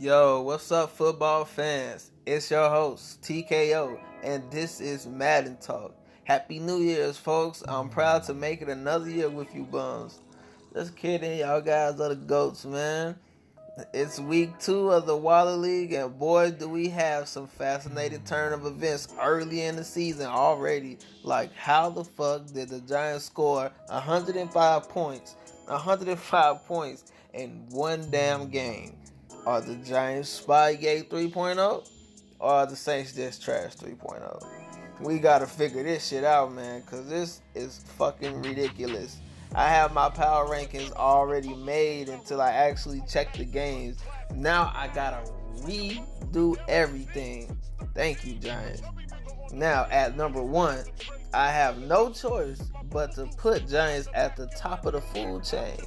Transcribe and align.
Yo, 0.00 0.42
what's 0.42 0.72
up, 0.72 0.90
football 0.90 1.44
fans? 1.44 2.10
It's 2.26 2.50
your 2.50 2.68
host, 2.68 3.22
TKO, 3.22 4.00
and 4.24 4.50
this 4.50 4.80
is 4.80 5.06
Madden 5.06 5.58
Talk. 5.58 5.94
Happy 6.24 6.58
New 6.58 6.78
Year's, 6.78 7.16
folks. 7.16 7.62
I'm 7.68 7.88
proud 7.88 8.24
to 8.24 8.34
make 8.34 8.62
it 8.62 8.68
another 8.68 9.08
year 9.08 9.30
with 9.30 9.54
you 9.54 9.62
bums. 9.62 10.18
Just 10.74 10.96
kidding, 10.96 11.38
y'all 11.38 11.60
guys 11.60 12.00
are 12.00 12.08
the 12.08 12.16
goats, 12.16 12.64
man. 12.64 13.14
It's 13.92 14.18
week 14.18 14.58
two 14.58 14.90
of 14.90 15.04
the 15.04 15.14
Waller 15.14 15.54
League, 15.54 15.92
and 15.92 16.18
boy, 16.18 16.50
do 16.50 16.66
we 16.66 16.88
have 16.88 17.28
some 17.28 17.46
fascinating 17.46 18.22
turn 18.22 18.54
of 18.54 18.64
events 18.64 19.08
early 19.20 19.64
in 19.64 19.76
the 19.76 19.84
season 19.84 20.28
already. 20.28 20.96
Like, 21.22 21.54
how 21.54 21.90
the 21.90 22.02
fuck 22.02 22.46
did 22.46 22.70
the 22.70 22.80
Giants 22.80 23.26
score 23.26 23.70
105 23.88 24.88
points, 24.88 25.36
105 25.66 26.64
points 26.66 27.12
in 27.34 27.66
one 27.68 28.10
damn 28.10 28.48
game? 28.48 28.96
Are 29.44 29.60
the 29.60 29.76
Giants 29.76 30.42
Spygate 30.42 31.10
3.0 31.10 31.86
or 32.38 32.50
are 32.50 32.66
the 32.66 32.76
Saints 32.76 33.12
just 33.12 33.42
trash 33.42 33.76
3.0? 33.76 34.46
We 35.02 35.18
gotta 35.18 35.46
figure 35.46 35.82
this 35.82 36.08
shit 36.08 36.24
out, 36.24 36.50
man, 36.50 36.80
because 36.80 37.10
this 37.10 37.42
is 37.54 37.84
fucking 37.98 38.40
ridiculous. 38.40 39.18
I 39.54 39.68
have 39.68 39.92
my 39.92 40.10
power 40.10 40.46
rankings 40.46 40.92
already 40.92 41.54
made 41.54 42.08
until 42.08 42.40
I 42.40 42.50
actually 42.50 43.02
check 43.08 43.32
the 43.34 43.44
games. 43.44 43.98
Now 44.34 44.72
I 44.74 44.88
gotta 44.88 45.30
redo 45.60 46.56
everything. 46.68 47.56
Thank 47.94 48.24
you, 48.24 48.34
Giants. 48.34 48.82
Now, 49.52 49.86
at 49.90 50.16
number 50.16 50.42
one, 50.42 50.84
I 51.32 51.50
have 51.50 51.78
no 51.78 52.10
choice 52.10 52.60
but 52.90 53.12
to 53.14 53.26
put 53.38 53.68
Giants 53.68 54.08
at 54.14 54.36
the 54.36 54.46
top 54.48 54.86
of 54.86 54.92
the 54.92 55.00
food 55.00 55.44
chain. 55.44 55.78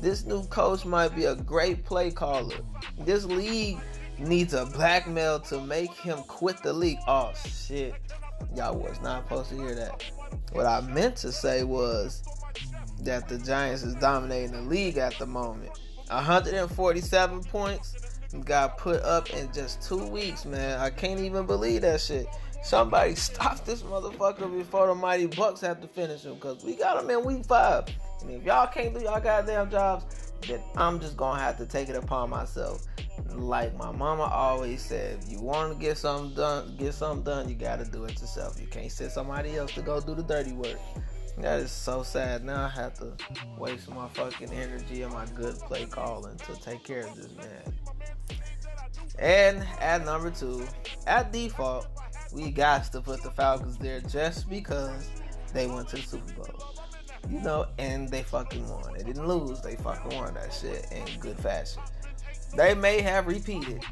This 0.00 0.24
new 0.24 0.44
coach 0.44 0.84
might 0.84 1.14
be 1.14 1.26
a 1.26 1.34
great 1.34 1.84
play 1.84 2.10
caller. 2.10 2.56
This 2.98 3.24
league 3.24 3.78
needs 4.18 4.54
a 4.54 4.66
blackmail 4.66 5.40
to 5.40 5.60
make 5.60 5.92
him 5.94 6.18
quit 6.24 6.62
the 6.62 6.72
league. 6.72 6.98
Oh 7.06 7.32
shit. 7.34 7.94
Y'all 8.54 8.78
was 8.78 9.00
not 9.00 9.24
supposed 9.24 9.50
to 9.50 9.56
hear 9.56 9.74
that. 9.74 10.04
What 10.52 10.66
I 10.66 10.80
meant 10.82 11.16
to 11.16 11.32
say 11.32 11.64
was 11.64 12.22
that 13.00 13.28
the 13.28 13.38
Giants 13.38 13.82
is 13.82 13.94
dominating 13.96 14.52
the 14.52 14.62
league 14.62 14.98
at 14.98 15.18
the 15.18 15.26
moment. 15.26 15.70
147 16.08 17.44
points 17.44 18.20
got 18.44 18.78
put 18.78 19.02
up 19.02 19.30
in 19.30 19.52
just 19.52 19.82
two 19.82 20.04
weeks, 20.06 20.44
man. 20.44 20.80
I 20.80 20.90
can't 20.90 21.20
even 21.20 21.46
believe 21.46 21.82
that 21.82 22.00
shit. 22.00 22.26
Somebody 22.62 23.14
stop 23.14 23.64
this 23.64 23.82
motherfucker 23.82 24.52
before 24.56 24.86
the 24.86 24.94
mighty 24.94 25.26
Bucks 25.26 25.60
have 25.60 25.80
to 25.80 25.88
finish 25.88 26.22
him, 26.22 26.38
cause 26.38 26.64
we 26.64 26.76
got 26.76 27.02
him 27.02 27.10
in 27.10 27.24
week 27.24 27.44
five. 27.44 27.84
And 28.22 28.30
if 28.30 28.42
y'all 28.44 28.66
can't 28.66 28.94
do 28.94 29.00
y'all 29.02 29.20
goddamn 29.20 29.70
jobs, 29.70 30.32
then 30.46 30.60
I'm 30.76 31.00
just 31.00 31.16
gonna 31.16 31.40
have 31.40 31.58
to 31.58 31.66
take 31.66 31.88
it 31.88 31.96
upon 31.96 32.30
myself. 32.30 32.86
Like 33.28 33.76
my 33.76 33.90
mama 33.90 34.24
always 34.24 34.82
said, 34.82 35.18
if 35.22 35.30
you 35.30 35.40
want 35.40 35.72
to 35.72 35.78
get 35.78 35.98
something 35.98 36.34
done, 36.34 36.76
get 36.76 36.94
something 36.94 37.24
done, 37.24 37.48
you 37.48 37.54
gotta 37.54 37.84
do 37.84 38.04
it 38.04 38.20
yourself. 38.20 38.60
You 38.60 38.66
can't 38.66 38.90
send 38.90 39.12
somebody 39.12 39.56
else 39.56 39.72
to 39.74 39.82
go 39.82 40.00
do 40.00 40.14
the 40.14 40.22
dirty 40.22 40.52
work. 40.52 40.78
That 41.38 41.60
is 41.60 41.70
so 41.70 42.02
sad. 42.02 42.44
Now 42.44 42.64
I 42.64 42.68
have 42.68 42.94
to 42.98 43.12
waste 43.58 43.90
my 43.90 44.08
fucking 44.08 44.52
energy 44.52 45.02
and 45.02 45.12
my 45.12 45.26
good 45.34 45.56
play 45.58 45.86
calling 45.86 46.36
to 46.36 46.60
take 46.60 46.84
care 46.84 47.00
of 47.00 47.16
this 47.16 47.28
man. 47.36 47.74
And 49.18 49.66
at 49.80 50.04
number 50.04 50.30
two, 50.30 50.66
at 51.06 51.32
default, 51.32 51.86
we 52.32 52.50
got 52.50 52.90
to 52.92 53.00
put 53.00 53.22
the 53.22 53.30
Falcons 53.30 53.76
there 53.78 54.00
just 54.00 54.48
because 54.48 55.10
they 55.52 55.66
went 55.66 55.88
to 55.88 55.96
the 55.96 56.02
Super 56.02 56.32
Bowl. 56.34 56.74
You 57.28 57.40
know, 57.40 57.66
and 57.78 58.08
they 58.08 58.22
fucking 58.22 58.68
won. 58.68 58.92
They 58.96 59.02
didn't 59.02 59.26
lose, 59.26 59.60
they 59.60 59.76
fucking 59.76 60.16
won 60.18 60.34
that 60.34 60.52
shit 60.52 60.86
in 60.92 61.20
good 61.20 61.38
fashion. 61.38 61.82
They 62.56 62.74
may 62.74 63.00
have 63.00 63.26
repeated, 63.26 63.82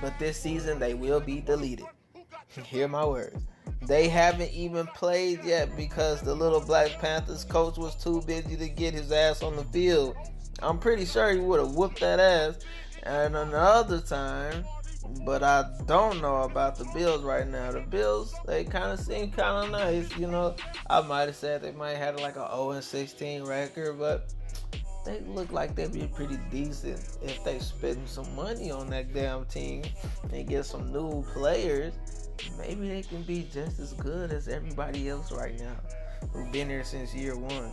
but 0.00 0.18
this 0.18 0.38
season 0.38 0.78
they 0.78 0.94
will 0.94 1.20
be 1.20 1.40
deleted. 1.40 1.86
Hear 2.64 2.88
my 2.88 3.04
words. 3.04 3.42
They 3.86 4.08
haven't 4.08 4.52
even 4.52 4.86
played 4.88 5.42
yet 5.44 5.76
because 5.76 6.22
the 6.22 6.34
little 6.34 6.60
Black 6.60 7.00
Panthers 7.00 7.44
coach 7.44 7.76
was 7.76 7.94
too 7.96 8.22
busy 8.22 8.56
to 8.56 8.68
get 8.68 8.94
his 8.94 9.10
ass 9.10 9.42
on 9.42 9.56
the 9.56 9.64
field. 9.64 10.16
I'm 10.62 10.78
pretty 10.78 11.04
sure 11.04 11.32
he 11.32 11.40
would 11.40 11.58
have 11.58 11.74
whooped 11.74 12.00
that 12.00 12.20
ass. 12.20 12.58
And 13.02 13.36
another 13.36 14.00
time, 14.00 14.64
but 15.26 15.42
I 15.42 15.64
don't 15.86 16.22
know 16.22 16.42
about 16.42 16.76
the 16.76 16.84
Bills 16.94 17.22
right 17.22 17.48
now. 17.48 17.72
The 17.72 17.80
Bills, 17.80 18.34
they 18.46 18.64
kind 18.64 18.92
of 18.92 19.00
seem 19.00 19.32
kind 19.32 19.64
of 19.64 19.70
nice, 19.72 20.16
you 20.16 20.28
know. 20.28 20.54
I 20.88 21.00
might 21.00 21.22
have 21.22 21.36
said 21.36 21.62
they 21.62 21.72
might 21.72 21.96
have 21.96 22.20
like 22.20 22.36
a 22.36 22.48
0 22.48 22.70
and 22.72 22.84
16 22.84 23.42
record, 23.44 23.98
but 23.98 24.32
they 25.04 25.20
look 25.26 25.50
like 25.50 25.74
they'd 25.74 25.92
be 25.92 26.06
pretty 26.06 26.38
decent 26.50 27.00
if 27.22 27.42
they 27.42 27.58
spend 27.58 28.08
some 28.08 28.32
money 28.36 28.70
on 28.70 28.88
that 28.90 29.12
damn 29.12 29.44
team 29.46 29.82
and 30.32 30.46
get 30.46 30.64
some 30.64 30.92
new 30.92 31.24
players. 31.32 31.92
Maybe 32.58 32.88
they 32.88 33.02
can 33.02 33.22
be 33.22 33.48
just 33.52 33.78
as 33.78 33.92
good 33.94 34.32
as 34.32 34.48
everybody 34.48 35.08
else 35.08 35.32
right 35.32 35.58
now 35.58 35.76
who've 36.32 36.52
been 36.52 36.68
here 36.68 36.84
since 36.84 37.14
year 37.14 37.36
one. 37.36 37.72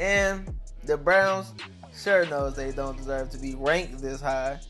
And 0.00 0.54
the 0.84 0.96
Browns 0.96 1.52
sure 1.94 2.26
knows 2.26 2.54
they 2.54 2.72
don't 2.72 2.96
deserve 2.96 3.30
to 3.30 3.38
be 3.38 3.54
ranked 3.54 4.00
this 4.00 4.20
high 4.20 4.60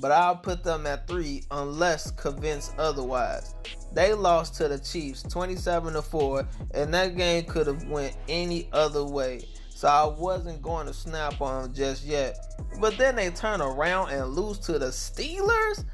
but 0.00 0.12
I'll 0.12 0.36
put 0.36 0.62
them 0.62 0.86
at 0.86 1.06
three 1.06 1.44
unless 1.50 2.10
convinced 2.12 2.74
otherwise. 2.78 3.54
They 3.92 4.12
lost 4.12 4.54
to 4.56 4.68
the 4.68 4.78
Chiefs 4.78 5.22
27 5.22 5.94
to 5.94 6.02
4, 6.02 6.46
and 6.74 6.92
that 6.92 7.16
game 7.16 7.44
could 7.44 7.66
have 7.66 7.84
went 7.84 8.16
any 8.28 8.68
other 8.72 9.04
way. 9.04 9.48
So 9.70 9.88
I 9.88 10.04
wasn't 10.06 10.62
going 10.62 10.86
to 10.86 10.94
snap 10.94 11.40
on 11.40 11.62
them 11.62 11.74
just 11.74 12.04
yet. 12.04 12.36
But 12.80 12.96
then 12.98 13.16
they 13.16 13.30
turn 13.30 13.60
around 13.60 14.10
and 14.10 14.28
lose 14.28 14.58
to 14.60 14.78
the 14.78 14.86
Steelers. 14.86 15.84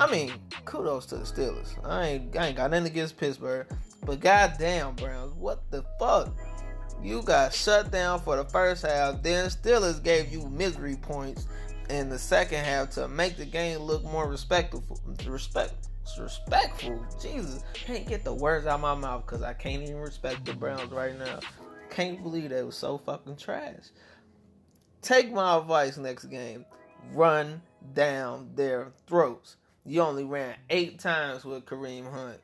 I 0.00 0.10
mean, 0.10 0.32
kudos 0.64 1.06
to 1.06 1.16
the 1.16 1.24
Steelers. 1.24 1.74
I 1.84 2.06
ain't, 2.06 2.36
I 2.36 2.48
ain't 2.48 2.56
got 2.56 2.70
nothing 2.70 2.86
against 2.86 3.16
Pittsburgh, 3.16 3.66
but 4.04 4.20
goddamn 4.20 4.94
Browns, 4.94 5.34
what 5.34 5.70
the 5.70 5.84
fuck? 5.98 6.34
You 7.02 7.22
got 7.22 7.52
shut 7.52 7.90
down 7.90 8.20
for 8.20 8.36
the 8.36 8.44
first 8.44 8.86
half, 8.86 9.22
then 9.22 9.48
Steelers 9.48 10.02
gave 10.02 10.32
you 10.32 10.48
misery 10.48 10.96
points 10.96 11.46
in 11.90 12.08
the 12.08 12.18
second 12.18 12.64
half 12.64 12.90
to 12.90 13.08
make 13.08 13.36
the 13.36 13.44
game 13.44 13.80
look 13.80 14.04
more 14.04 14.28
respectful. 14.28 14.82
Respect, 15.26 15.74
respectful. 16.18 17.04
Jesus, 17.20 17.64
can't 17.74 18.06
get 18.06 18.24
the 18.24 18.32
words 18.32 18.66
out 18.66 18.76
of 18.76 18.80
my 18.80 18.94
mouth 18.94 19.26
because 19.26 19.42
I 19.42 19.52
can't 19.52 19.82
even 19.82 19.96
respect 19.96 20.44
the 20.44 20.54
Browns 20.54 20.90
right 20.92 21.18
now. 21.18 21.40
Can't 21.90 22.22
believe 22.22 22.50
they 22.50 22.62
was 22.62 22.76
so 22.76 22.98
fucking 22.98 23.36
trash. 23.36 23.90
Take 25.02 25.32
my 25.32 25.58
advice 25.58 25.96
next 25.98 26.26
game. 26.26 26.64
Run 27.12 27.60
down 27.94 28.50
their 28.54 28.92
throats. 29.06 29.56
You 29.84 30.02
only 30.02 30.24
ran 30.24 30.54
eight 30.70 30.98
times 31.00 31.44
with 31.44 31.66
Kareem 31.66 32.10
Hunt. 32.10 32.38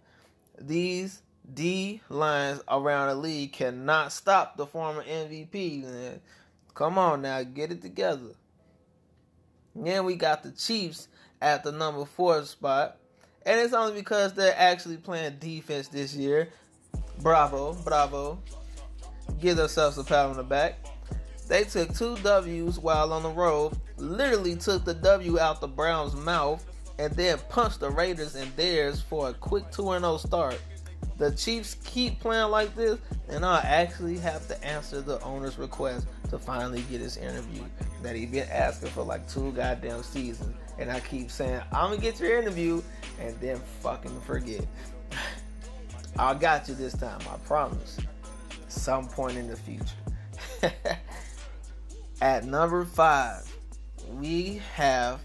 These 0.60 1.22
D 1.52 2.00
lines 2.08 2.60
around 2.68 3.08
the 3.08 3.14
league 3.14 3.52
cannot 3.52 4.12
stop 4.12 4.56
the 4.56 4.66
former 4.66 5.04
MVP. 5.04 5.84
Man. 5.84 6.20
Come 6.74 6.98
on 6.98 7.22
now, 7.22 7.42
get 7.42 7.72
it 7.72 7.82
together. 7.82 8.34
Then 9.74 10.04
we 10.04 10.16
got 10.16 10.42
the 10.42 10.50
Chiefs 10.50 11.08
at 11.40 11.62
the 11.62 11.72
number 11.72 12.04
four 12.04 12.44
spot. 12.44 12.98
And 13.46 13.60
it's 13.60 13.72
only 13.72 13.94
because 13.94 14.34
they're 14.34 14.54
actually 14.56 14.96
playing 14.96 15.38
defense 15.38 15.88
this 15.88 16.14
year. 16.14 16.48
Bravo, 17.20 17.74
bravo. 17.84 18.38
Give 19.40 19.56
themselves 19.56 19.96
a 19.98 20.04
pat 20.04 20.26
on 20.26 20.36
the 20.36 20.42
back. 20.42 20.78
They 21.48 21.64
took 21.64 21.94
two 21.94 22.16
W's 22.18 22.78
while 22.78 23.12
on 23.12 23.22
the 23.22 23.30
road, 23.30 23.78
literally 23.96 24.54
took 24.54 24.84
the 24.84 24.94
W 24.94 25.38
out 25.38 25.60
the 25.60 25.68
Browns' 25.68 26.14
mouth, 26.14 26.64
and 26.98 27.12
then 27.14 27.38
punch 27.48 27.78
the 27.78 27.90
Raiders 27.90 28.34
in 28.34 28.50
theirs 28.56 29.00
for 29.00 29.30
a 29.30 29.34
quick 29.34 29.70
2 29.70 29.82
0 29.82 30.16
start. 30.18 30.60
The 31.16 31.32
Chiefs 31.32 31.76
keep 31.84 32.20
playing 32.20 32.50
like 32.50 32.74
this, 32.76 32.98
and 33.28 33.44
I 33.44 33.60
actually 33.60 34.18
have 34.18 34.46
to 34.48 34.64
answer 34.64 35.00
the 35.00 35.20
owner's 35.22 35.58
request 35.58 36.06
to 36.30 36.38
finally 36.38 36.82
get 36.82 37.00
his 37.00 37.16
interview 37.16 37.64
that 38.02 38.14
he's 38.14 38.30
been 38.30 38.48
asking 38.48 38.90
for 38.90 39.02
like 39.02 39.28
two 39.28 39.52
goddamn 39.52 40.02
seasons. 40.02 40.54
And 40.78 40.92
I 40.92 41.00
keep 41.00 41.30
saying, 41.30 41.60
I'm 41.72 41.90
gonna 41.90 42.00
get 42.00 42.20
your 42.20 42.38
interview, 42.38 42.82
and 43.20 43.38
then 43.40 43.60
fucking 43.82 44.20
forget. 44.20 44.64
I 46.18 46.34
got 46.34 46.68
you 46.68 46.74
this 46.74 46.96
time, 46.96 47.20
I 47.28 47.36
promise. 47.38 47.98
Some 48.68 49.08
point 49.08 49.36
in 49.36 49.48
the 49.48 49.56
future. 49.56 49.86
At 52.20 52.44
number 52.44 52.84
five, 52.84 53.44
we 54.12 54.60
have 54.74 55.20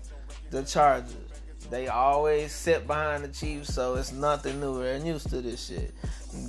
the 0.50 0.64
Chargers. 0.64 1.33
They 1.70 1.88
always 1.88 2.52
sit 2.52 2.86
behind 2.88 3.24
the 3.24 3.30
Chiefs, 3.30 3.74
so 3.74 3.96
it's 3.96 4.12
nothing 4.12 4.60
new. 4.60 4.82
They're 4.82 4.98
used 4.98 5.30
to 5.30 5.42
this 5.42 5.68
shit. 5.68 5.94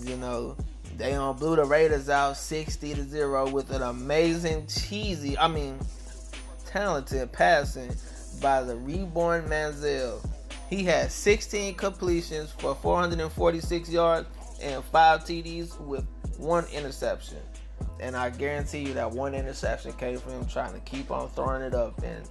You 0.05 0.17
know, 0.17 0.57
they 0.97 1.15
on 1.15 1.37
blew 1.37 1.57
the 1.57 1.65
Raiders 1.65 2.09
out 2.09 2.37
60 2.37 2.95
to 2.95 3.03
0 3.03 3.51
with 3.51 3.71
an 3.71 3.83
amazing 3.83 4.67
cheesy, 4.67 5.37
I 5.39 5.49
mean, 5.49 5.79
talented 6.67 7.33
passing 7.33 7.95
by 8.41 8.63
the 8.63 8.77
reborn 8.77 9.47
Manziel. 9.47 10.25
He 10.69 10.85
had 10.85 11.13
16 11.13 11.75
completions 11.75 12.53
for 12.53 12.75
446 12.75 13.91
yards 13.91 14.27
and 14.63 14.83
five 14.85 15.21
TDs 15.21 15.79
with 15.81 16.07
one 16.39 16.67
interception. 16.73 17.39
And 18.01 18.17
I 18.17 18.31
guarantee 18.31 18.81
you 18.81 18.95
that 18.95 19.11
one 19.11 19.35
interception 19.35 19.93
came 19.93 20.19
from 20.19 20.33
him 20.33 20.47
trying 20.47 20.75
to 20.75 20.81
keep 20.81 21.11
on 21.11 21.29
throwing 21.31 21.63
it 21.63 21.75
up 21.75 22.03
and 22.03 22.29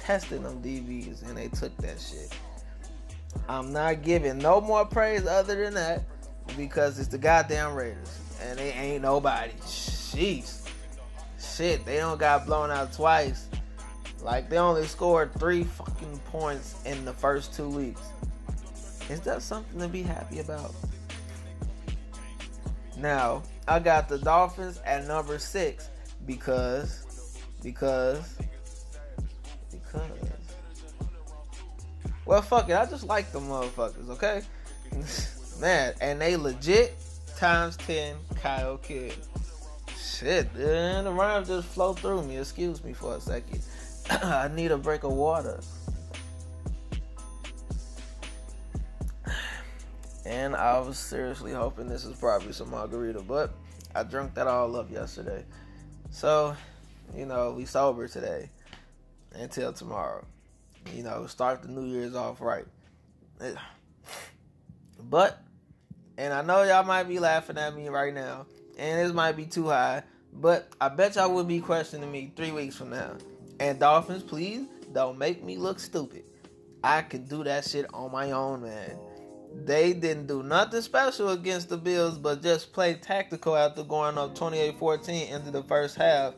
testing 0.00 0.42
them 0.42 0.62
DBs, 0.62 1.22
and 1.28 1.36
they 1.36 1.48
took 1.48 1.76
that 1.78 2.00
shit. 2.00 2.34
I'm 3.48 3.72
not 3.72 4.02
giving 4.02 4.38
no 4.38 4.60
more 4.60 4.84
praise 4.84 5.26
other 5.26 5.56
than 5.64 5.74
that 5.74 6.02
because 6.56 6.98
it's 6.98 7.08
the 7.08 7.18
goddamn 7.18 7.74
Raiders, 7.74 8.18
and 8.42 8.58
they 8.58 8.72
ain't 8.72 9.02
nobody. 9.02 9.52
Jeez. 9.62 10.68
Shit, 11.38 11.84
they 11.84 11.98
don't 11.98 12.18
got 12.18 12.46
blown 12.46 12.70
out 12.70 12.92
twice. 12.92 13.48
Like 14.22 14.48
they 14.48 14.58
only 14.58 14.86
scored 14.86 15.34
three 15.34 15.64
fucking 15.64 16.18
points 16.30 16.76
in 16.86 17.04
the 17.04 17.12
first 17.12 17.54
two 17.54 17.68
weeks. 17.68 18.00
Is 19.10 19.20
that 19.20 19.42
something 19.42 19.78
to 19.80 19.88
be 19.88 20.02
happy 20.02 20.40
about? 20.40 20.74
Now, 22.96 23.42
I 23.68 23.80
got 23.80 24.08
the 24.08 24.18
Dolphins 24.18 24.80
at 24.86 25.06
number 25.06 25.38
six 25.38 25.90
because, 26.26 27.04
because, 27.62 28.34
because. 28.36 28.43
Well, 32.26 32.40
fuck 32.42 32.68
it. 32.68 32.74
I 32.74 32.86
just 32.86 33.04
like 33.04 33.30
the 33.32 33.40
motherfuckers, 33.40 34.08
okay? 34.10 34.42
Man, 35.60 35.94
and 36.00 36.20
they 36.20 36.36
legit 36.36 36.96
times 37.36 37.76
10 37.78 38.16
Kyle 38.36 38.78
Kid. 38.78 39.14
Shit, 39.96 40.54
man, 40.54 41.04
the 41.04 41.10
rhymes 41.10 41.48
just 41.48 41.66
flow 41.68 41.92
through 41.92 42.22
me. 42.22 42.38
Excuse 42.38 42.84
me 42.84 42.92
for 42.92 43.16
a 43.16 43.20
second. 43.20 43.60
I 44.10 44.48
need 44.48 44.70
a 44.70 44.78
break 44.78 45.02
of 45.02 45.12
water. 45.12 45.60
And 50.24 50.56
I 50.56 50.78
was 50.78 50.98
seriously 50.98 51.52
hoping 51.52 51.88
this 51.88 52.04
is 52.04 52.16
probably 52.16 52.52
some 52.52 52.70
margarita, 52.70 53.20
but 53.20 53.52
I 53.94 54.04
drank 54.04 54.34
that 54.34 54.46
all 54.46 54.74
up 54.76 54.90
yesterday. 54.90 55.44
So, 56.10 56.56
you 57.14 57.26
know, 57.26 57.52
we 57.52 57.64
sober 57.64 58.08
today 58.08 58.50
until 59.34 59.72
tomorrow. 59.72 60.24
You 60.92 61.02
know, 61.02 61.26
start 61.26 61.62
the 61.62 61.68
New 61.68 61.86
Year's 61.86 62.14
off 62.14 62.40
right. 62.40 62.66
Eh. 63.40 63.54
But, 65.08 65.42
and 66.16 66.32
I 66.32 66.42
know 66.42 66.62
y'all 66.62 66.84
might 66.84 67.04
be 67.04 67.18
laughing 67.18 67.58
at 67.58 67.74
me 67.74 67.88
right 67.88 68.14
now, 68.14 68.46
and 68.78 69.00
this 69.00 69.12
might 69.12 69.36
be 69.36 69.46
too 69.46 69.68
high, 69.68 70.02
but 70.32 70.68
I 70.80 70.88
bet 70.88 71.16
y'all 71.16 71.32
will 71.32 71.44
be 71.44 71.60
questioning 71.60 72.10
me 72.10 72.32
three 72.36 72.52
weeks 72.52 72.76
from 72.76 72.90
now. 72.90 73.16
And 73.60 73.78
Dolphins, 73.78 74.22
please 74.22 74.66
don't 74.92 75.18
make 75.18 75.42
me 75.42 75.56
look 75.56 75.78
stupid. 75.78 76.24
I 76.82 77.02
can 77.02 77.24
do 77.26 77.44
that 77.44 77.64
shit 77.64 77.86
on 77.94 78.12
my 78.12 78.32
own, 78.32 78.62
man. 78.62 78.98
They 79.64 79.92
didn't 79.92 80.26
do 80.26 80.42
nothing 80.42 80.82
special 80.82 81.30
against 81.30 81.68
the 81.68 81.76
Bills, 81.76 82.18
but 82.18 82.42
just 82.42 82.72
play 82.72 82.94
tactical 82.94 83.56
after 83.56 83.84
going 83.84 84.18
up 84.18 84.34
28 84.34 84.76
14 84.78 85.28
into 85.32 85.50
the 85.50 85.62
first 85.62 85.96
half. 85.96 86.34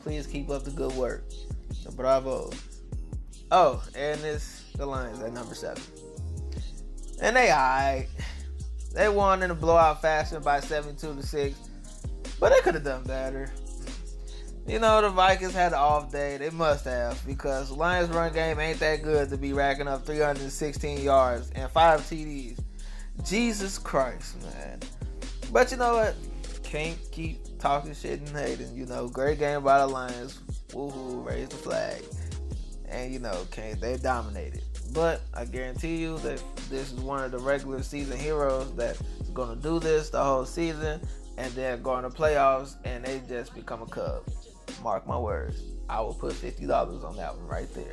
Please 0.00 0.26
keep 0.26 0.50
up 0.50 0.64
the 0.64 0.70
good 0.70 0.92
work. 0.92 1.24
Bravo. 1.94 2.50
Oh, 3.56 3.80
and 3.94 4.20
it's 4.24 4.64
the 4.72 4.84
Lions 4.84 5.20
at 5.20 5.32
number 5.32 5.54
seven. 5.54 5.80
And 7.22 7.36
they 7.36 7.52
alright. 7.52 8.08
They 8.92 9.08
won 9.08 9.44
in 9.44 9.52
a 9.52 9.54
blowout 9.54 10.02
fashion 10.02 10.42
by 10.42 10.58
72 10.58 11.14
to 11.14 11.22
6. 11.22 11.58
But 12.40 12.48
they 12.52 12.60
could 12.62 12.74
have 12.74 12.82
done 12.82 13.04
better. 13.04 13.52
You 14.66 14.80
know, 14.80 15.00
the 15.02 15.08
Vikings 15.08 15.52
had 15.52 15.70
an 15.70 15.78
off 15.78 16.10
day. 16.10 16.36
They 16.36 16.50
must 16.50 16.84
have 16.86 17.24
because 17.24 17.70
Lions 17.70 18.10
run 18.10 18.32
game 18.32 18.58
ain't 18.58 18.80
that 18.80 19.04
good 19.04 19.30
to 19.30 19.36
be 19.36 19.52
racking 19.52 19.86
up 19.86 20.04
316 20.04 21.04
yards 21.04 21.52
and 21.54 21.70
five 21.70 22.00
TDs. 22.00 22.58
Jesus 23.24 23.78
Christ, 23.78 24.42
man. 24.42 24.80
But 25.52 25.70
you 25.70 25.76
know 25.76 25.94
what? 25.94 26.16
Can't 26.64 26.98
keep 27.12 27.38
talking 27.60 27.94
shit 27.94 28.18
and 28.18 28.30
hating. 28.30 28.74
You 28.74 28.86
know, 28.86 29.06
great 29.06 29.38
game 29.38 29.62
by 29.62 29.78
the 29.78 29.86
Lions. 29.86 30.40
Woohoo, 30.70 31.24
raise 31.24 31.50
the 31.50 31.54
flag. 31.54 32.02
And 32.94 33.12
you 33.12 33.18
know, 33.18 33.32
okay, 33.32 33.74
they 33.80 33.96
dominated. 33.96 34.62
But 34.92 35.22
I 35.34 35.44
guarantee 35.44 35.96
you 35.96 36.18
that 36.18 36.42
this 36.70 36.92
is 36.92 37.00
one 37.00 37.24
of 37.24 37.32
the 37.32 37.38
regular 37.38 37.82
season 37.82 38.16
heroes 38.16 38.72
that's 38.76 39.02
gonna 39.32 39.56
do 39.56 39.80
this 39.80 40.10
the 40.10 40.22
whole 40.22 40.44
season 40.44 41.00
and 41.36 41.52
then 41.54 41.82
go 41.82 42.00
to 42.00 42.08
playoffs 42.08 42.76
and 42.84 43.04
they 43.04 43.20
just 43.28 43.54
become 43.54 43.82
a 43.82 43.86
Cub. 43.86 44.22
Mark 44.82 45.06
my 45.06 45.18
words. 45.18 45.60
I 45.88 46.00
will 46.00 46.14
put 46.14 46.34
fifty 46.34 46.66
dollars 46.66 47.02
on 47.02 47.16
that 47.16 47.36
one 47.36 47.48
right 47.48 47.68
there. 47.74 47.90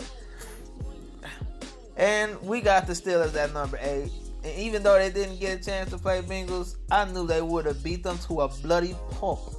And 1.98 2.40
we 2.42 2.62
got 2.62 2.88
the 2.88 2.94
Steelers 2.94 3.36
at 3.36 3.54
number 3.54 3.80
eight. 3.82 4.12
And 4.44 4.58
even 4.58 4.84
though 4.84 4.98
they 4.98 5.12
didn't 5.12 5.40
get 5.40 5.60
a 5.60 5.64
chance 5.64 5.90
to 5.92 5.98
play 5.98 6.22
Bengals, 6.22 6.78
I 6.90 7.06
knew 7.06 7.28
they 7.28 7.42
would 7.42 7.66
have 7.66 7.84
beat 7.84 8.04
them 8.04 8.18
to 8.28 8.42
a 8.42 8.48
bloody 8.48 8.96
pulp. 9.12 9.54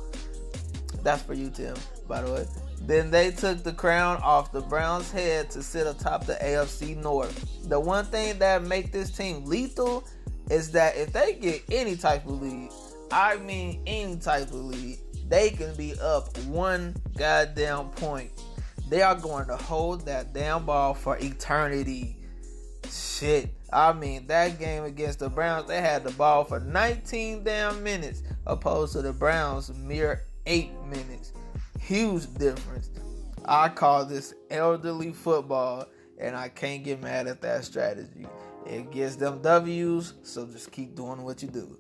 That's 1.03 1.23
for 1.23 1.35
you, 1.35 1.51
Tim, 1.51 1.77
by 2.09 2.23
the 2.23 2.33
way. 2.33 2.47
Then 2.87 3.11
they 3.11 3.31
took 3.31 3.63
the 3.63 3.73
crown 3.73 4.21
off 4.23 4.51
the 4.53 4.61
Browns' 4.61 5.11
head 5.11 5.51
to 5.51 5.63
sit 5.63 5.87
atop 5.87 6.27
the 6.27 6.35
AFC 6.35 6.97
North. 6.97 7.69
The 7.69 7.79
one 7.79 8.05
thing 8.05 8.39
that 8.41 8.65
make 8.65 8.93
this 8.93 9.11
team 9.11 9.45
lethal 9.45 10.05
is 10.51 10.73
that 10.73 10.97
if 10.97 11.13
they 11.13 11.35
get 11.35 11.63
any 11.71 11.97
type 11.97 12.27
of 12.27 12.43
lead, 12.43 12.71
I 13.13 13.37
mean 13.37 13.83
any 13.87 14.17
type 14.17 14.49
of 14.49 14.55
lead, 14.55 14.99
they 15.29 15.51
can 15.51 15.75
be 15.77 15.95
up 16.01 16.37
one 16.39 16.97
goddamn 17.17 17.91
point. 17.91 18.31
They 18.89 19.01
are 19.01 19.15
going 19.15 19.47
to 19.47 19.57
hold 19.57 20.05
that 20.07 20.35
damn 20.35 20.67
ball 20.67 20.93
for 20.93 21.17
eternity. 21.19 22.17
Shit. 22.91 23.49
I 23.73 23.95
mean, 23.95 24.27
that 24.27 24.59
game 24.59 24.85
against 24.85 25.21
the 25.21 25.31
Browns, 25.31 25.67
they 25.67 25.81
had 25.81 26.05
the 26.05 26.11
ball 26.11 26.45
for 26.45 26.61
19 26.61 27.45
damn 27.45 27.83
minutes, 27.83 28.23
opposed 28.47 28.93
to 28.93 29.01
the 29.01 29.15
Browns' 29.15 29.73
mere 29.73 30.25
8 30.45 30.71
minutes. 30.85 31.33
Huge 31.83 32.33
difference. 32.35 32.91
I 33.45 33.69
call 33.69 34.05
this 34.05 34.35
elderly 34.51 35.13
football, 35.13 35.87
and 36.17 36.37
I 36.37 36.49
can't 36.49 36.85
get 36.85 37.03
mad 37.03 37.27
at 37.27 37.43
that 37.43 37.65
strategy. 37.65 38.27
It 38.65 38.93
gets 38.93 39.17
them 39.17 39.43
W's, 39.43 40.15
so 40.23 40.47
just 40.47 40.71
keep 40.71 40.95
doing 40.95 41.23
what 41.23 41.43
you 41.43 41.49
do. 41.49 41.77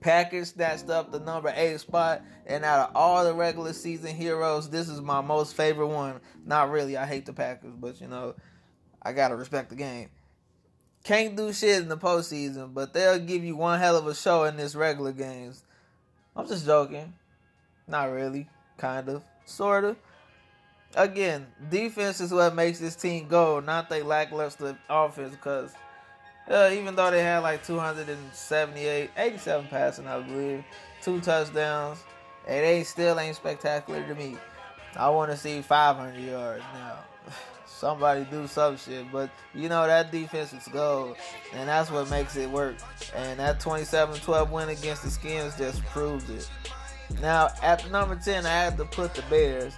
Packers 0.00 0.50
snatched 0.50 0.90
up 0.90 1.12
the 1.12 1.20
number 1.20 1.52
eight 1.54 1.78
spot, 1.78 2.22
and 2.44 2.64
out 2.64 2.90
of 2.90 2.96
all 2.96 3.24
the 3.24 3.32
regular 3.32 3.72
season 3.72 4.16
heroes, 4.16 4.68
this 4.68 4.88
is 4.88 5.00
my 5.00 5.20
most 5.20 5.54
favorite 5.54 5.86
one. 5.86 6.20
Not 6.44 6.70
really, 6.70 6.96
I 6.96 7.06
hate 7.06 7.24
the 7.24 7.32
Packers, 7.32 7.74
but 7.78 8.00
you 8.00 8.08
know, 8.08 8.34
I 9.00 9.12
gotta 9.12 9.36
respect 9.36 9.70
the 9.70 9.76
game. 9.76 10.08
Can't 11.04 11.36
do 11.36 11.52
shit 11.52 11.82
in 11.82 11.88
the 11.88 11.96
postseason, 11.96 12.74
but 12.74 12.92
they'll 12.94 13.20
give 13.20 13.44
you 13.44 13.54
one 13.54 13.78
hell 13.78 13.96
of 13.96 14.08
a 14.08 14.14
show 14.14 14.42
in 14.42 14.56
this 14.56 14.74
regular 14.74 15.12
games. 15.12 15.62
I'm 16.34 16.48
just 16.48 16.66
joking. 16.66 17.14
Not 17.86 18.10
really, 18.10 18.48
kind 18.78 19.08
of, 19.08 19.22
sort 19.44 19.84
of. 19.84 19.96
Again, 20.94 21.46
defense 21.70 22.20
is 22.20 22.32
what 22.32 22.54
makes 22.54 22.78
this 22.78 22.96
team 22.96 23.28
go, 23.28 23.60
not 23.60 23.90
they 23.90 24.02
lackluster 24.02 24.78
offense, 24.88 25.32
because 25.32 25.74
uh, 26.50 26.70
even 26.72 26.96
though 26.96 27.10
they 27.10 27.22
had 27.22 27.40
like 27.40 27.64
278, 27.64 29.10
87 29.16 29.66
passing, 29.68 30.06
I 30.06 30.20
believe, 30.20 30.64
two 31.02 31.20
touchdowns, 31.20 32.02
and 32.46 32.64
they 32.64 32.84
still 32.84 33.20
ain't 33.20 33.36
spectacular 33.36 34.02
to 34.06 34.14
me. 34.14 34.36
I 34.96 35.10
want 35.10 35.30
to 35.30 35.36
see 35.36 35.60
500 35.60 36.18
yards 36.18 36.64
now. 36.72 36.96
Somebody 37.66 38.24
do 38.24 38.46
some 38.46 38.76
shit, 38.76 39.12
but 39.12 39.30
you 39.54 39.68
know 39.68 39.86
that 39.86 40.10
defense 40.10 40.52
is 40.52 40.66
gold, 40.68 41.16
and 41.52 41.68
that's 41.68 41.90
what 41.90 42.08
makes 42.10 42.34
it 42.34 42.50
work. 42.50 42.76
And 43.14 43.38
that 43.38 43.60
27-12 43.60 44.50
win 44.50 44.70
against 44.70 45.04
the 45.04 45.10
Skins 45.10 45.56
just 45.56 45.84
proves 45.86 46.28
it. 46.30 46.48
Now 47.20 47.48
at 47.62 47.90
number 47.90 48.16
10, 48.16 48.46
I 48.46 48.48
had 48.48 48.76
to 48.78 48.84
put 48.84 49.14
the 49.14 49.22
Bears. 49.22 49.76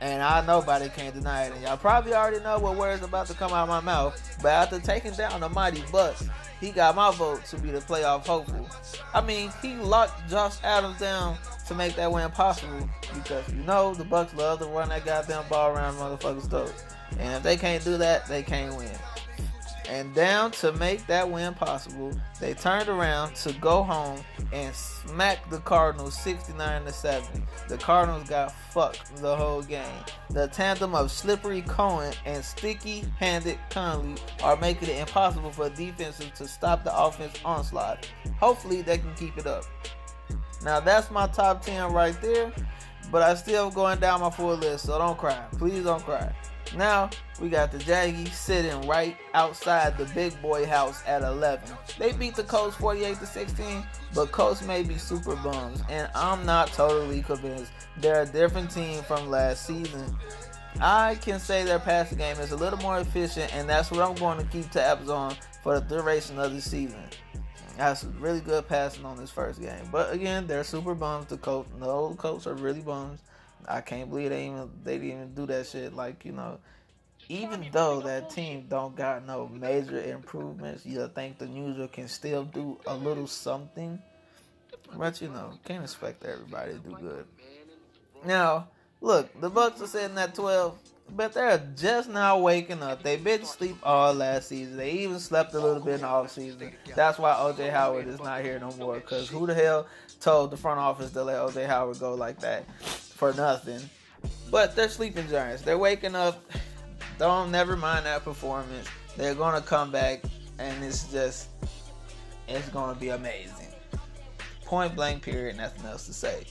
And 0.00 0.22
I 0.22 0.44
nobody 0.44 0.88
can't 0.88 1.14
deny 1.14 1.44
it. 1.44 1.52
And 1.52 1.62
y'all 1.62 1.76
probably 1.76 2.14
already 2.14 2.42
know 2.42 2.58
what 2.58 2.76
words 2.76 3.02
about 3.02 3.26
to 3.28 3.34
come 3.34 3.52
out 3.52 3.64
of 3.64 3.68
my 3.68 3.80
mouth. 3.80 4.38
But 4.42 4.48
after 4.48 4.80
taking 4.80 5.12
down 5.12 5.40
the 5.40 5.48
mighty 5.48 5.82
Bucks, 5.92 6.28
he 6.60 6.70
got 6.70 6.96
my 6.96 7.12
vote 7.12 7.44
to 7.46 7.58
be 7.58 7.70
the 7.70 7.80
playoff 7.80 8.26
hopeful. 8.26 8.68
I 9.12 9.20
mean, 9.20 9.52
he 9.60 9.76
locked 9.76 10.28
Josh 10.30 10.56
Adams 10.62 10.98
down 10.98 11.36
to 11.66 11.74
make 11.74 11.96
that 11.96 12.10
win 12.10 12.30
possible 12.30 12.88
because 13.14 13.50
you 13.52 13.62
know 13.62 13.94
the 13.94 14.04
Bucks 14.04 14.34
love 14.34 14.60
to 14.60 14.66
run 14.66 14.88
that 14.88 15.04
goddamn 15.04 15.44
ball 15.48 15.74
around 15.74 15.94
motherfuckers' 15.96 16.48
throats. 16.48 16.84
And 17.18 17.34
if 17.34 17.42
they 17.42 17.56
can't 17.56 17.84
do 17.84 17.96
that, 17.98 18.26
they 18.26 18.42
can't 18.42 18.74
win. 18.76 18.90
And 19.88 20.14
down 20.14 20.50
to 20.52 20.72
make 20.72 21.06
that 21.08 21.30
win 21.30 21.52
possible, 21.54 22.12
they 22.40 22.54
turned 22.54 22.88
around 22.88 23.34
to 23.36 23.52
go 23.54 23.82
home 23.82 24.20
and 24.52 24.74
smack 24.74 25.50
the 25.50 25.58
Cardinals 25.58 26.16
69 26.18 26.84
to 26.84 26.92
7. 26.92 27.46
The 27.68 27.76
Cardinals 27.76 28.28
got 28.28 28.52
fucked 28.70 29.16
the 29.16 29.36
whole 29.36 29.62
game. 29.62 29.84
The 30.30 30.48
tandem 30.48 30.94
of 30.94 31.10
slippery 31.10 31.62
Cohen 31.62 32.14
and 32.24 32.42
sticky 32.42 33.04
handed 33.18 33.58
Conley 33.68 34.20
are 34.42 34.56
making 34.56 34.88
it 34.88 34.98
impossible 34.98 35.50
for 35.50 35.68
defenses 35.68 36.30
to 36.36 36.48
stop 36.48 36.82
the 36.82 36.96
offense 36.96 37.38
onslaught. 37.44 38.10
Hopefully 38.40 38.80
they 38.80 38.98
can 38.98 39.14
keep 39.14 39.36
it 39.36 39.46
up. 39.46 39.64
Now 40.64 40.80
that's 40.80 41.10
my 41.10 41.26
top 41.26 41.62
10 41.62 41.92
right 41.92 42.18
there, 42.22 42.52
but 43.12 43.22
I 43.22 43.34
still 43.34 43.70
going 43.70 44.00
down 44.00 44.22
my 44.22 44.30
full 44.30 44.54
list, 44.54 44.86
so 44.86 44.98
don't 44.98 45.18
cry. 45.18 45.44
Please 45.58 45.84
don't 45.84 46.02
cry. 46.02 46.34
Now 46.76 47.10
we 47.40 47.48
got 47.48 47.72
the 47.72 47.78
Jaggies 47.78 48.32
sitting 48.32 48.86
right 48.88 49.16
outside 49.34 49.96
the 49.98 50.06
big 50.06 50.40
boy 50.40 50.66
house 50.66 51.02
at 51.06 51.22
11. 51.22 51.68
They 51.98 52.12
beat 52.12 52.34
the 52.34 52.44
Colts 52.44 52.76
48 52.76 53.18
to 53.18 53.26
16, 53.26 53.86
but 54.14 54.32
Colts 54.32 54.62
may 54.62 54.82
be 54.82 54.96
super 54.98 55.36
bums, 55.36 55.82
and 55.88 56.10
I'm 56.14 56.44
not 56.46 56.68
totally 56.68 57.22
convinced. 57.22 57.72
They're 57.98 58.22
a 58.22 58.26
different 58.26 58.70
team 58.70 59.02
from 59.02 59.30
last 59.30 59.66
season. 59.66 60.16
I 60.80 61.14
can 61.16 61.38
say 61.38 61.64
their 61.64 61.78
passing 61.78 62.18
game 62.18 62.38
is 62.38 62.50
a 62.50 62.56
little 62.56 62.78
more 62.80 62.98
efficient, 62.98 63.54
and 63.54 63.68
that's 63.68 63.90
what 63.90 64.00
I'm 64.00 64.16
going 64.16 64.38
to 64.38 64.44
keep 64.44 64.70
tabs 64.70 65.08
on 65.08 65.36
for 65.62 65.78
the 65.78 65.86
duration 65.86 66.38
of 66.38 66.52
the 66.52 66.60
season. 66.60 67.02
That's 67.76 68.04
really 68.04 68.40
good 68.40 68.68
passing 68.68 69.04
on 69.04 69.16
this 69.16 69.30
first 69.30 69.60
game. 69.60 69.88
But 69.90 70.12
again, 70.12 70.46
they're 70.46 70.64
super 70.64 70.94
bums. 70.94 71.26
The 71.26 71.36
coach, 71.36 71.66
no, 71.80 72.10
the 72.10 72.16
Colts 72.16 72.46
are 72.46 72.54
really 72.54 72.80
bums. 72.80 73.20
I 73.68 73.80
can't 73.80 74.10
believe 74.10 74.30
they 74.30 74.46
even 74.46 74.70
they 74.82 74.98
didn't 74.98 75.10
even 75.10 75.34
do 75.34 75.46
that 75.46 75.66
shit. 75.66 75.94
Like 75.94 76.24
you 76.24 76.32
know, 76.32 76.58
even 77.28 77.66
though 77.72 78.00
that 78.00 78.30
team 78.30 78.66
don't 78.68 78.94
got 78.96 79.26
no 79.26 79.48
major 79.48 80.00
improvements, 80.00 80.84
you 80.84 81.06
think 81.14 81.38
the 81.38 81.46
user 81.46 81.88
can 81.88 82.08
still 82.08 82.44
do 82.44 82.78
a 82.86 82.94
little 82.94 83.26
something. 83.26 83.98
But 84.96 85.20
you 85.20 85.28
know, 85.28 85.52
can't 85.64 85.82
expect 85.82 86.24
everybody 86.24 86.72
to 86.72 86.78
do 86.78 86.96
good. 87.00 87.26
Now, 88.24 88.68
look, 89.00 89.40
the 89.40 89.50
Bucks 89.50 89.80
are 89.80 89.86
sitting 89.86 90.18
at 90.18 90.34
twelve. 90.34 90.78
But 91.14 91.34
they're 91.34 91.62
just 91.76 92.08
now 92.08 92.38
waking 92.38 92.82
up. 92.82 93.02
They've 93.02 93.22
been 93.22 93.42
asleep 93.42 93.76
all 93.82 94.14
last 94.14 94.48
season. 94.48 94.78
They 94.78 94.92
even 94.92 95.20
slept 95.20 95.52
a 95.52 95.60
little 95.60 95.84
bit 95.84 95.96
in 95.96 96.00
the 96.00 96.06
off 96.06 96.30
season. 96.30 96.72
That's 96.96 97.18
why 97.18 97.34
OJ 97.34 97.70
Howard 97.70 98.08
is 98.08 98.18
not 98.20 98.42
here 98.42 98.58
no 98.58 98.72
more. 98.78 98.98
Cause 99.00 99.28
who 99.28 99.46
the 99.46 99.52
hell 99.52 99.86
told 100.18 100.50
the 100.50 100.56
front 100.56 100.80
office 100.80 101.10
to 101.10 101.22
let 101.22 101.36
OJ 101.36 101.66
Howard 101.66 102.00
go 102.00 102.14
like 102.14 102.40
that 102.40 102.64
for 103.32 103.40
nothing? 103.40 103.80
But 104.50 104.76
they're 104.76 104.88
sleeping 104.88 105.28
giants. 105.28 105.62
They're 105.62 105.78
waking 105.78 106.14
up. 106.14 106.42
Don't 107.18 107.50
never 107.50 107.76
mind 107.76 108.06
that 108.06 108.24
performance. 108.24 108.88
They're 109.16 109.34
gonna 109.34 109.60
come 109.60 109.90
back, 109.90 110.22
and 110.58 110.84
it's 110.84 111.10
just 111.10 111.48
it's 112.48 112.68
gonna 112.68 112.98
be 112.98 113.10
amazing. 113.10 113.68
Point 114.64 114.94
blank. 114.94 115.22
Period. 115.22 115.56
Nothing 115.56 115.86
else 115.86 116.06
to 116.06 116.12
say. 116.12 116.44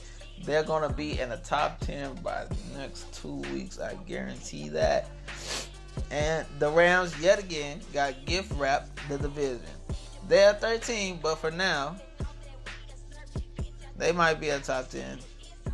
They're 0.44 0.64
to 0.64 0.92
be 0.94 1.20
in 1.20 1.30
the 1.30 1.36
top 1.38 1.78
10 1.80 2.16
by 2.16 2.44
the 2.44 2.78
next 2.78 3.12
two 3.14 3.36
weeks. 3.52 3.78
I 3.78 3.94
guarantee 4.06 4.68
that. 4.70 5.08
And 6.10 6.44
the 6.58 6.68
Rams, 6.70 7.18
yet 7.20 7.38
again, 7.38 7.80
got 7.92 8.26
gift 8.26 8.52
wrapped 8.56 9.08
the 9.08 9.16
division. 9.16 9.60
They're 10.28 10.54
13, 10.54 11.20
but 11.22 11.36
for 11.36 11.50
now, 11.52 11.96
they 13.96 14.10
might 14.12 14.40
be 14.40 14.48
a 14.50 14.58
top 14.58 14.90
10. 14.90 15.18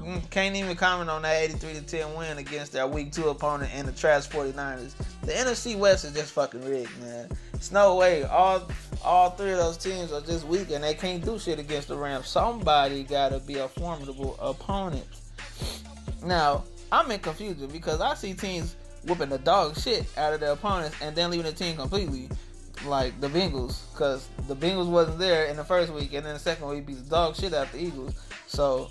Mm, 0.00 0.30
can't 0.30 0.57
even 0.57 0.75
comment 0.76 1.11
on 1.11 1.23
that 1.23 1.42
83 1.42 1.75
to 1.75 1.83
10 1.83 2.14
win 2.14 2.38
against 2.38 2.73
their 2.73 2.87
week 2.87 3.12
two 3.12 3.28
opponent 3.28 3.73
in 3.75 3.85
the 3.85 3.92
trash 3.92 4.28
49ers. 4.28 4.95
The 5.23 5.33
NFC 5.33 5.76
West 5.76 6.07
is 6.07 6.14
just 6.14 6.33
fucking 6.33 6.64
rigged, 6.64 6.99
man. 7.00 7.28
It's 7.52 7.71
no 7.71 7.97
way. 7.97 8.23
All 8.25 8.66
all 9.04 9.30
three 9.30 9.52
of 9.52 9.59
those 9.59 9.76
teams 9.76 10.12
are 10.12 10.23
just 10.23 10.47
weak 10.47 10.71
and 10.71 10.83
they 10.83 10.95
can't 10.95 11.23
do 11.23 11.38
shit 11.38 11.59
against 11.59 11.88
the 11.88 11.97
Rams. 11.97 12.28
Somebody 12.28 13.02
gotta 13.02 13.40
be 13.40 13.59
a 13.59 13.69
formidable 13.69 14.38
opponent. 14.40 15.07
Now, 16.25 16.64
I'm 16.90 17.11
in 17.11 17.21
confusion 17.21 17.69
because 17.69 18.00
I 18.00 18.14
see 18.14 18.33
teams 18.33 18.76
whooping 19.07 19.28
the 19.28 19.38
dog 19.38 19.76
shit 19.76 20.07
out 20.16 20.33
of 20.33 20.40
their 20.40 20.52
opponents 20.52 20.97
and 21.02 21.14
then 21.14 21.30
leaving 21.30 21.47
the 21.47 21.52
team 21.52 21.76
completely. 21.76 22.28
Like 22.87 23.21
the 23.21 23.28
Bengals, 23.28 23.92
because 23.92 24.26
the 24.49 24.57
Bengals 24.57 24.88
wasn't 24.88 25.19
there 25.19 25.45
in 25.45 25.57
the 25.59 25.64
first 25.64 25.92
week, 25.92 26.14
and 26.14 26.25
then 26.25 26.33
the 26.33 26.40
second 26.40 26.66
week 26.66 26.87
beat 26.87 26.97
the 26.97 27.11
dog 27.11 27.37
shit 27.37 27.52
out 27.52 27.71
the 27.73 27.78
Eagles. 27.78 28.14
So 28.47 28.90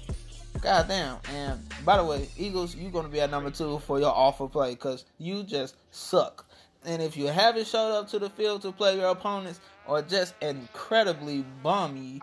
God 0.62 0.88
damn. 0.88 1.18
And 1.34 1.62
by 1.86 1.98
the 1.98 2.04
way, 2.04 2.28
Eagles, 2.38 2.76
you're 2.76 2.92
going 2.92 3.06
to 3.06 3.12
be 3.12 3.22
at 3.22 3.32
number 3.32 3.50
two 3.50 3.80
for 3.80 4.00
your 4.00 4.14
awful 4.14 4.50
play 4.50 4.72
because 4.72 5.06
you 5.18 5.44
just 5.44 5.76
suck. 5.92 6.46
And 6.86 7.02
if 7.02 7.16
you 7.18 7.28
haven't 7.28 7.68
showed 7.68 7.98
up 7.98 8.10
to 8.10 8.20
the 8.20 8.30
field 8.30 8.62
to 8.64 8.72
play 8.72 8.98
your 8.98 9.10
opponents 9.10 9.60
or 9.88 10.02
just 10.02 10.34
incredibly 10.42 11.46
bummy, 11.64 12.22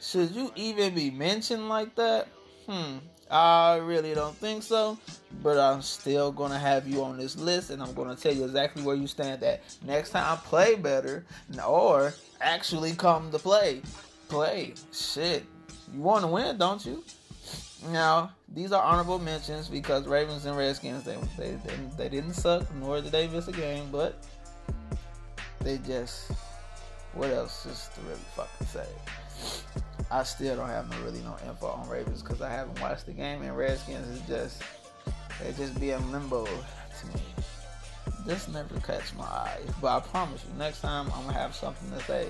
should 0.00 0.30
you 0.30 0.52
even 0.56 0.94
be 0.94 1.10
mentioned 1.10 1.68
like 1.68 1.94
that? 1.96 2.28
Hmm. 2.66 2.98
I 3.30 3.76
really 3.76 4.12
don't 4.12 4.36
think 4.36 4.64
so, 4.64 4.98
but 5.40 5.56
I'm 5.56 5.82
still 5.82 6.32
gonna 6.32 6.58
have 6.58 6.88
you 6.88 7.04
on 7.04 7.16
this 7.16 7.36
list, 7.36 7.70
and 7.70 7.80
I'm 7.80 7.94
gonna 7.94 8.16
tell 8.16 8.34
you 8.34 8.44
exactly 8.44 8.82
where 8.82 8.96
you 8.96 9.06
stand 9.06 9.44
at 9.44 9.62
next 9.86 10.10
time. 10.10 10.36
Play 10.38 10.74
better, 10.74 11.24
or 11.64 12.12
actually 12.40 12.92
come 12.94 13.30
to 13.30 13.38
play. 13.38 13.82
Play 14.28 14.74
shit. 14.92 15.44
You 15.94 16.00
want 16.00 16.22
to 16.22 16.26
win, 16.26 16.58
don't 16.58 16.84
you? 16.84 17.04
Now, 17.88 18.32
these 18.48 18.72
are 18.72 18.82
honorable 18.82 19.18
mentions 19.18 19.68
because 19.68 20.06
Ravens 20.06 20.44
and 20.44 20.56
Redskins 20.56 21.04
they 21.04 21.16
they 21.38 21.52
they, 21.52 21.74
they 21.96 22.08
didn't 22.08 22.34
suck, 22.34 22.66
nor 22.76 23.00
did 23.00 23.12
they 23.12 23.26
miss 23.28 23.48
a 23.48 23.52
game, 23.52 23.88
but 23.90 24.26
they 25.60 25.78
just 25.78 26.30
what 27.14 27.30
else 27.30 27.66
is 27.66 27.88
to 27.94 28.00
really 28.02 28.20
fucking 28.36 28.66
say? 28.66 28.86
I 30.10 30.22
still 30.24 30.56
don't 30.56 30.68
have 30.68 30.90
no 30.90 31.00
really 31.04 31.20
no 31.20 31.36
info 31.46 31.68
on 31.68 31.88
Ravens 31.88 32.22
because 32.22 32.42
I 32.42 32.50
haven't 32.50 32.80
watched 32.80 33.06
the 33.06 33.12
game, 33.12 33.42
and 33.42 33.56
Redskins 33.56 34.08
is 34.08 34.20
just 34.28 34.62
they 35.42 35.52
just 35.52 35.78
be 35.80 35.90
in 35.90 36.12
limbo 36.12 36.44
to 36.44 37.06
me. 37.06 37.22
Just 38.26 38.52
never 38.52 38.78
catch 38.80 39.14
my 39.14 39.24
eye. 39.24 39.60
But 39.80 39.96
I 39.96 40.00
promise 40.00 40.44
you, 40.44 40.58
next 40.58 40.80
time 40.80 41.10
I'm 41.14 41.22
gonna 41.26 41.38
have 41.38 41.54
something 41.54 41.90
to 41.90 42.04
say 42.04 42.28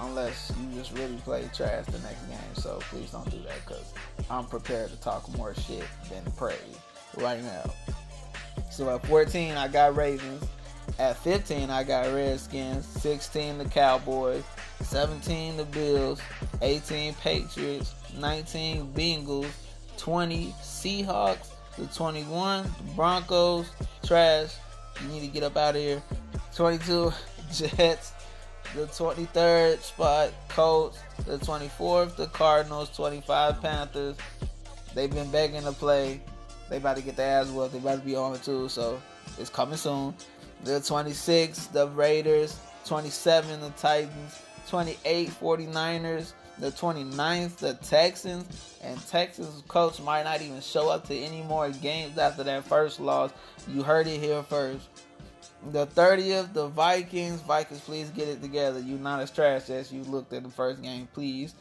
unless 0.00 0.52
you 0.60 0.78
just 0.78 0.92
really 0.92 1.16
play 1.18 1.48
trash 1.54 1.86
the 1.86 1.98
next 2.00 2.22
game. 2.26 2.54
So 2.54 2.78
please 2.82 3.10
don't 3.10 3.30
do 3.30 3.38
that 3.42 3.66
because 3.66 3.92
I'm 4.30 4.46
prepared 4.46 4.90
to 4.90 4.96
talk 4.96 5.28
more 5.36 5.54
shit 5.54 5.84
than 6.10 6.30
praise 6.32 6.58
right 7.16 7.42
now. 7.42 7.70
So 8.70 8.94
at 8.94 9.06
14, 9.06 9.56
I 9.56 9.68
got 9.68 9.96
Ravens. 9.96 10.44
At 10.98 11.16
15, 11.18 11.70
I 11.70 11.84
got 11.84 12.12
Redskins. 12.12 12.86
16, 12.86 13.58
the 13.58 13.64
Cowboys. 13.66 14.44
17, 14.82 15.56
the 15.56 15.64
Bills. 15.64 16.20
18, 16.60 17.14
Patriots. 17.14 17.94
19, 18.18 18.92
Bengals. 18.92 19.50
20, 19.96 20.54
Seahawks. 20.60 21.50
The 21.78 21.86
21, 21.86 22.64
the 22.64 22.92
Broncos. 22.94 23.70
Trash. 24.04 24.54
You 25.02 25.08
need 25.08 25.20
to 25.20 25.28
get 25.28 25.42
up 25.42 25.56
out 25.56 25.76
of 25.76 25.82
here. 25.82 26.02
22, 26.54 27.12
Jets 27.52 28.12
the 28.74 28.86
23rd 28.86 29.80
spot, 29.80 30.32
Colts. 30.48 30.98
The 31.26 31.38
24th, 31.38 32.16
the 32.16 32.26
Cardinals. 32.28 32.90
25 32.96 33.60
Panthers. 33.60 34.16
They've 34.94 35.10
been 35.10 35.30
begging 35.30 35.62
to 35.62 35.72
play. 35.72 36.20
They 36.68 36.78
about 36.78 36.96
to 36.96 37.02
get 37.02 37.16
their 37.16 37.40
ass 37.40 37.48
whooped. 37.48 37.72
They 37.72 37.78
about 37.78 38.00
to 38.00 38.04
be 38.04 38.16
on 38.16 38.34
it 38.34 38.42
too, 38.42 38.68
so 38.68 39.00
it's 39.38 39.50
coming 39.50 39.76
soon. 39.76 40.14
The 40.64 40.80
26, 40.80 41.66
the 41.66 41.88
Raiders. 41.88 42.58
27, 42.86 43.60
the 43.60 43.70
Titans. 43.70 44.40
28, 44.68 45.28
49ers. 45.28 46.32
The 46.58 46.70
29th, 46.70 47.56
the 47.56 47.74
Texans. 47.74 48.78
And 48.82 49.00
Texas 49.08 49.62
coach 49.68 50.00
might 50.00 50.24
not 50.24 50.42
even 50.42 50.60
show 50.60 50.88
up 50.88 51.06
to 51.08 51.16
any 51.16 51.42
more 51.42 51.70
games 51.70 52.18
after 52.18 52.44
that 52.44 52.64
first 52.64 53.00
loss. 53.00 53.32
You 53.68 53.82
heard 53.82 54.06
it 54.06 54.20
here 54.20 54.42
first. 54.42 54.88
The 55.70 55.86
30th, 55.86 56.52
the 56.52 56.68
Vikings. 56.68 57.40
Vikings, 57.42 57.80
please 57.80 58.10
get 58.10 58.28
it 58.28 58.42
together. 58.42 58.80
You're 58.80 58.98
not 58.98 59.20
as 59.20 59.30
trash 59.30 59.70
as 59.70 59.92
you 59.92 60.02
looked 60.02 60.32
in 60.32 60.42
the 60.42 60.50
first 60.50 60.82
game, 60.82 61.08
please. 61.14 61.54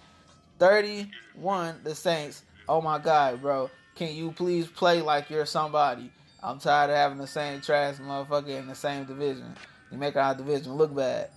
31, 0.60 1.82
the 1.84 1.96
Saints. 1.96 2.44
Oh 2.68 2.82
my 2.82 3.00
God, 3.00 3.42
bro. 3.42 3.70
Can 3.96 4.16
you 4.16 4.32
please 4.32 4.68
play 4.68 5.02
like 5.02 5.30
you're 5.30 5.46
somebody? 5.46 6.12
I'm 6.44 6.60
tired 6.60 6.90
of 6.90 6.96
having 6.96 7.18
the 7.20 7.28
same 7.28 7.62
trash 7.62 7.98
motherfucker 7.98 8.60
in 8.60 8.68
the 8.68 8.76
same 8.76 9.06
division. 9.06 9.56
You 9.92 9.98
make 9.98 10.16
our 10.16 10.34
division 10.34 10.74
look 10.74 10.96
bad. 10.96 11.30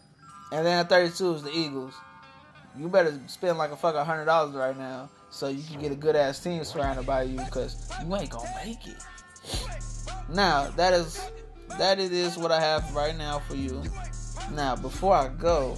And 0.53 0.65
then 0.65 0.79
at 0.79 0.89
32 0.89 1.35
is 1.35 1.43
the 1.43 1.51
Eagles. 1.51 1.95
You 2.77 2.89
better 2.89 3.19
spend 3.27 3.59
like 3.59 3.71
a 3.71 3.77
fucking 3.77 4.05
hundred 4.05 4.25
dollars 4.27 4.55
right 4.55 4.77
now 4.77 5.09
so 5.31 5.49
you 5.49 5.63
can 5.63 5.81
get 5.81 5.93
a 5.93 5.97
good 5.97 6.17
ass 6.17 6.41
team 6.41 6.65
surrounded 6.65 7.07
by 7.07 7.23
you 7.23 7.39
because 7.39 7.91
you 8.05 8.15
ain't 8.17 8.31
gonna 8.31 8.51
make 8.65 8.87
it. 8.87 9.03
Now 10.29 10.71
that 10.71 10.93
is 10.93 11.31
that 11.79 11.99
it 11.99 12.13
is 12.13 12.37
what 12.37 12.53
I 12.53 12.61
have 12.61 12.95
right 12.95 13.17
now 13.17 13.41
for 13.41 13.57
you. 13.57 13.83
Now, 14.53 14.77
before 14.77 15.15
I 15.15 15.29
go, 15.29 15.77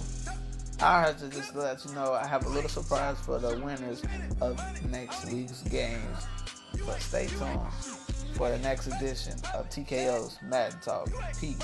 I 0.81 1.01
have 1.01 1.19
to 1.19 1.29
just 1.29 1.55
let 1.55 1.83
you 1.85 1.93
know 1.93 2.13
I 2.13 2.27
have 2.27 2.45
a 2.45 2.49
little 2.49 2.69
surprise 2.69 3.17
for 3.19 3.39
the 3.39 3.59
winners 3.59 4.03
of 4.41 4.59
next 4.89 5.31
week's 5.31 5.61
games. 5.63 6.27
But 6.85 7.01
stay 7.01 7.27
tuned 7.27 7.59
for 8.33 8.49
the 8.49 8.59
next 8.59 8.87
edition 8.87 9.33
of 9.55 9.69
TKO's 9.69 10.37
Madden 10.43 10.79
Talk. 10.81 11.09
Peace. 11.39 11.63